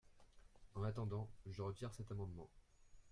En 0.73 0.81
attendant, 0.83 1.29
je 1.45 1.61
retire 1.61 1.93
cet 1.93 2.11
amendement. 2.11 2.49